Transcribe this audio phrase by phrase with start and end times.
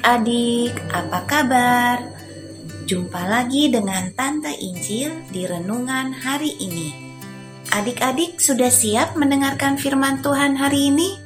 [0.00, 1.96] adik-adik, apa kabar?
[2.88, 6.88] Jumpa lagi dengan Tante Injil di renungan hari ini.
[7.68, 11.20] Adik-adik sudah siap mendengarkan firman Tuhan hari ini?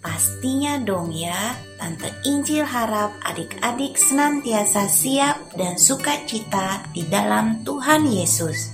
[0.00, 8.72] Pastinya dong ya, Tante Injil harap adik-adik senantiasa siap dan sukacita di dalam Tuhan Yesus.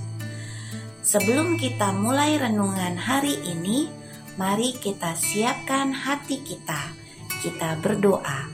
[1.03, 3.91] Sebelum kita mulai renungan hari ini,
[4.39, 7.02] mari kita siapkan hati kita
[7.43, 8.47] kita berdoa.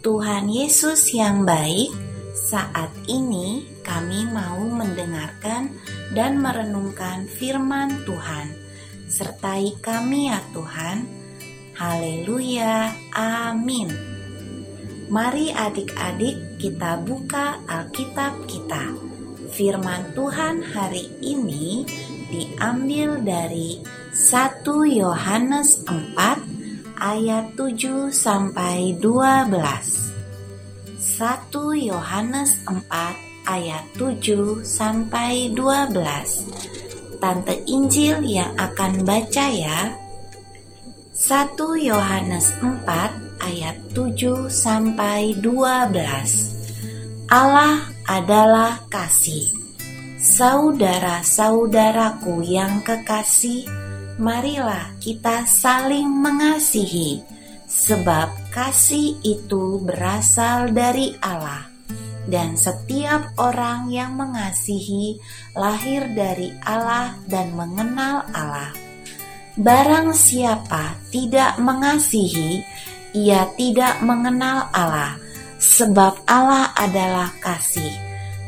[0.00, 1.92] Tuhan Yesus yang baik,
[2.32, 5.68] saat ini kami mau mendengarkan
[6.16, 8.56] dan merenungkan firman Tuhan.
[9.12, 11.04] Sertai kami ya Tuhan.
[11.76, 12.88] Haleluya.
[13.12, 13.92] Amin.
[15.12, 18.96] Mari adik-adik kita buka Alkitab kita.
[19.52, 21.82] Firman Tuhan hari ini
[22.30, 23.82] diambil dari
[24.14, 26.49] 1 Yohanes 4
[27.00, 29.48] ayat 7 sampai 12.
[31.00, 32.84] 1 Yohanes 4
[33.48, 35.96] ayat 7 sampai 12.
[37.20, 39.92] Tante Injil yang akan baca ya.
[41.16, 42.84] 1 Yohanes 4
[43.44, 47.32] ayat 7 sampai 12.
[47.32, 49.48] Allah adalah kasih.
[50.20, 53.64] Saudara-saudaraku yang kekasih,
[54.20, 57.24] marilah kita saling mengasihi,
[57.64, 61.64] sebab kasih itu berasal dari Allah,
[62.28, 65.16] dan setiap orang yang mengasihi
[65.56, 68.76] lahir dari Allah dan mengenal Allah.
[69.56, 72.60] Barang siapa tidak mengasihi,
[73.16, 75.16] ia tidak mengenal Allah,
[75.56, 77.90] sebab Allah adalah kasih.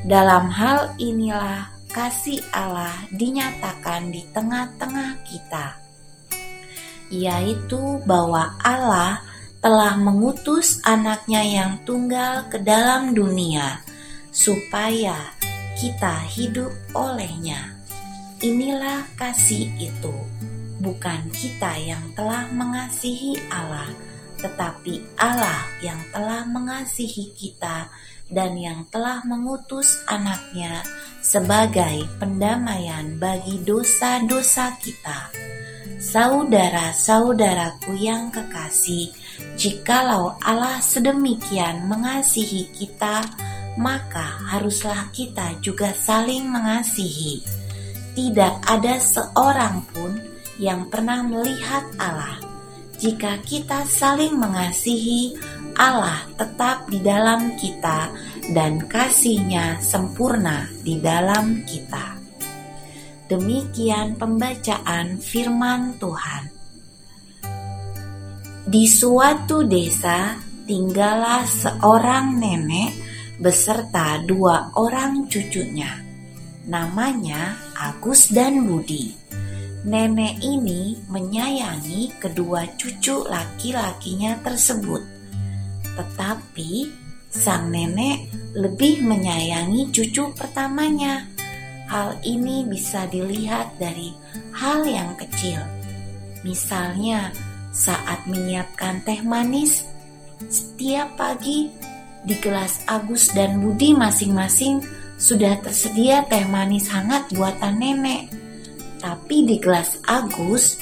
[0.04, 5.76] Dalam hal inilah kasih Allah dinyatakan di tengah-tengah kita,
[7.12, 9.20] yaitu bahwa Allah
[9.60, 13.84] telah mengutus anaknya yang tunggal ke dalam dunia,
[14.32, 15.14] supaya
[15.76, 17.76] kita hidup olehnya.
[18.42, 20.16] Inilah kasih itu,
[20.82, 23.86] bukan kita yang telah mengasihi Allah,
[24.42, 27.86] tetapi Allah yang telah mengasihi kita
[28.26, 30.82] dan yang telah mengutus anaknya
[31.22, 35.30] sebagai pendamaian bagi dosa-dosa kita.
[36.02, 39.14] Saudara-saudaraku yang kekasih,
[39.54, 43.22] jikalau Allah sedemikian mengasihi kita,
[43.78, 47.38] maka haruslah kita juga saling mengasihi.
[48.18, 50.12] Tidak ada seorang pun
[50.58, 52.51] yang pernah melihat Allah
[53.02, 55.34] jika kita saling mengasihi,
[55.74, 58.14] Allah tetap di dalam kita
[58.54, 62.14] dan kasihnya sempurna di dalam kita.
[63.26, 66.42] Demikian pembacaan firman Tuhan.
[68.70, 72.94] Di suatu desa tinggallah seorang nenek
[73.42, 75.90] beserta dua orang cucunya.
[76.70, 79.10] Namanya Agus dan Budi.
[79.82, 85.02] Nenek ini menyayangi kedua cucu laki-lakinya tersebut,
[85.98, 86.86] tetapi
[87.26, 91.26] sang nenek lebih menyayangi cucu pertamanya.
[91.90, 94.14] Hal ini bisa dilihat dari
[94.54, 95.58] hal yang kecil,
[96.46, 97.34] misalnya
[97.74, 99.82] saat menyiapkan teh manis
[100.46, 101.74] setiap pagi
[102.22, 104.78] di kelas Agus dan Budi masing-masing
[105.18, 108.41] sudah tersedia teh manis hangat buatan nenek
[109.02, 110.78] tapi di gelas Agus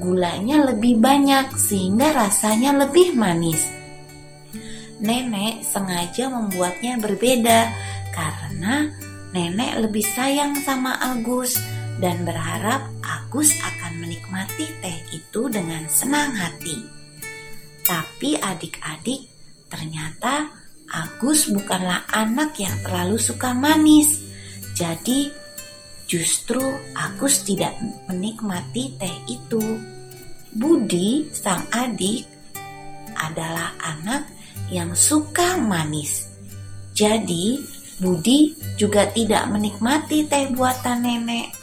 [0.00, 3.68] gulanya lebih banyak sehingga rasanya lebih manis.
[5.00, 7.68] Nenek sengaja membuatnya berbeda
[8.16, 8.88] karena
[9.36, 11.60] nenek lebih sayang sama Agus
[12.00, 16.80] dan berharap Agus akan menikmati teh itu dengan senang hati.
[17.84, 19.28] Tapi adik-adik,
[19.68, 20.48] ternyata
[20.90, 24.26] Agus bukanlah anak yang terlalu suka manis.
[24.74, 25.39] Jadi
[26.10, 26.58] Justru
[26.98, 27.78] Agus tidak
[28.10, 29.62] menikmati teh itu.
[30.50, 32.26] Budi, sang adik,
[33.14, 34.26] adalah anak
[34.74, 36.26] yang suka manis.
[36.98, 37.62] Jadi,
[38.02, 41.54] Budi juga tidak menikmati teh buatan nenek.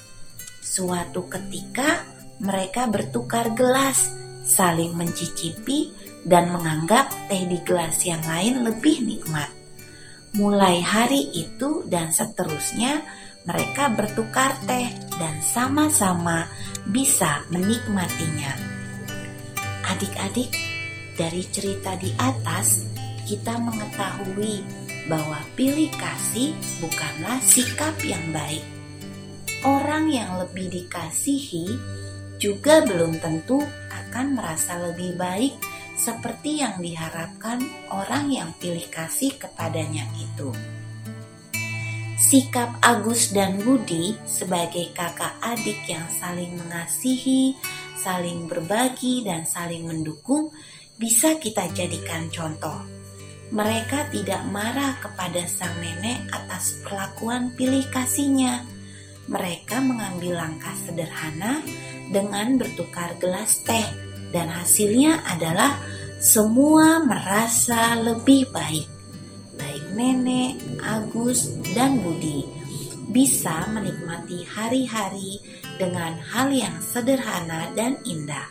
[0.64, 2.08] Suatu ketika,
[2.40, 4.16] mereka bertukar gelas,
[4.48, 5.92] saling mencicipi,
[6.24, 9.52] dan menganggap teh di gelas yang lain lebih nikmat.
[10.40, 13.04] Mulai hari itu dan seterusnya,
[13.48, 16.46] mereka bertukar teh dan sama-sama
[16.84, 18.54] bisa menikmatinya.
[19.88, 20.52] Adik-adik,
[21.18, 22.86] dari cerita di atas
[23.26, 24.62] kita mengetahui
[25.10, 26.54] bahwa pilih kasih
[26.84, 28.62] bukanlah sikap yang baik.
[29.66, 31.66] Orang yang lebih dikasihi
[32.38, 33.58] juga belum tentu
[33.90, 35.58] akan merasa lebih baik
[35.98, 37.58] seperti yang diharapkan
[37.90, 40.54] orang yang pilih kasih kepadanya itu.
[42.18, 47.54] Sikap Agus dan Budi sebagai kakak adik yang saling mengasihi,
[47.94, 50.50] saling berbagi, dan saling mendukung
[50.98, 52.82] bisa kita jadikan contoh.
[53.54, 58.66] Mereka tidak marah kepada sang nenek atas perlakuan pilih kasihnya.
[59.30, 61.62] Mereka mengambil langkah sederhana
[62.10, 63.86] dengan bertukar gelas teh
[64.34, 65.78] dan hasilnya adalah
[66.18, 68.97] semua merasa lebih baik.
[69.98, 72.46] Nenek, Agus, dan Budi
[73.10, 75.42] bisa menikmati hari-hari
[75.82, 78.46] dengan hal yang sederhana dan indah.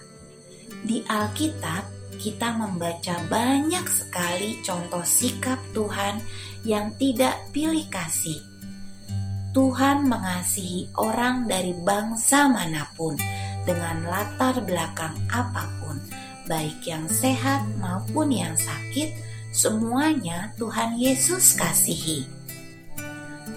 [0.83, 6.19] Di Alkitab, kita membaca banyak sekali contoh sikap Tuhan
[6.65, 8.41] yang tidak pilih kasih.
[9.53, 13.17] Tuhan mengasihi orang dari bangsa mana pun
[13.65, 15.97] dengan latar belakang apa pun,
[16.45, 19.17] baik yang sehat maupun yang sakit,
[19.57, 22.29] semuanya Tuhan Yesus kasihi.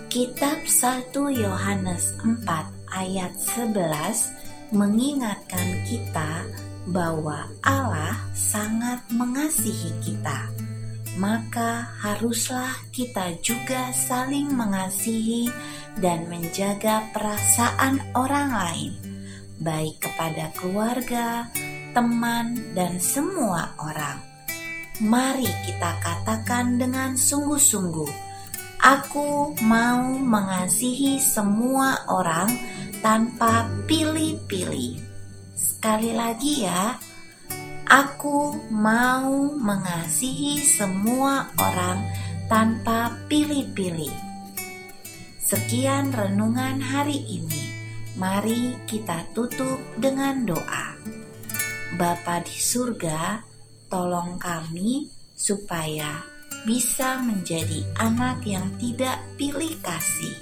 [0.08, 2.48] Kitab 1 Yohanes 4
[2.88, 6.48] ayat 11 mengingatkan kita
[6.88, 10.48] bahwa Allah sangat mengasihi kita.
[11.20, 15.52] Maka haruslah kita juga saling mengasihi
[16.00, 18.94] dan menjaga perasaan orang lain
[19.60, 21.52] baik kepada keluarga,
[21.92, 24.29] teman, dan semua orang.
[25.00, 28.12] Mari kita katakan dengan sungguh-sungguh,
[28.84, 32.52] "Aku mau mengasihi semua orang
[33.00, 35.00] tanpa pilih-pilih."
[35.56, 37.00] Sekali lagi, ya,
[37.88, 42.04] aku mau mengasihi semua orang
[42.52, 44.12] tanpa pilih-pilih.
[45.40, 47.64] Sekian renungan hari ini.
[48.20, 50.92] Mari kita tutup dengan doa.
[51.96, 53.49] Bapa di surga,
[53.90, 56.22] tolong kami supaya
[56.64, 60.36] bisa menjadi anak yang tidak pilih kasih.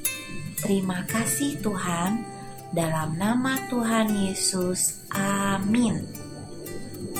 [0.57, 2.25] Terima kasih Tuhan,
[2.73, 5.05] dalam nama Tuhan Yesus.
[5.13, 6.01] Amin.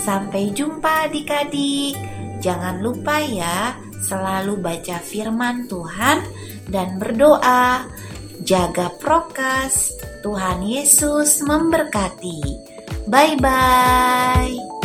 [0.02, 1.96] Sampai jumpa adik-adik.
[2.42, 6.22] Jangan lupa ya, selalu baca firman Tuhan
[6.70, 7.86] dan berdoa.
[8.46, 12.40] Jaga prokes, Tuhan Yesus memberkati.
[13.10, 14.77] Bye bye.